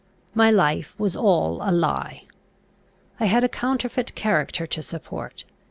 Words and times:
My 0.33 0.49
life 0.49 0.95
was 0.99 1.15
all 1.15 1.59
a 1.61 1.69
lie. 1.71 2.23
I 3.19 3.25
had 3.25 3.43
a 3.43 3.47
counterfeit 3.47 4.15
character 4.15 4.65
to 4.65 4.81
support. 4.81 5.43